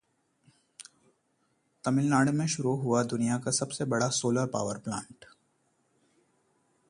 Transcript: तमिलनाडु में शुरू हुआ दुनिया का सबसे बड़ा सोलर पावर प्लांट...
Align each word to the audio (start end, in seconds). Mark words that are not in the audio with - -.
तमिलनाडु 1.83 2.31
में 2.31 2.47
शुरू 2.47 2.75
हुआ 2.75 3.03
दुनिया 3.03 3.37
का 3.37 3.51
सबसे 3.51 3.85
बड़ा 3.85 4.09
सोलर 4.09 4.45
पावर 4.45 4.77
प्लांट... 4.77 5.25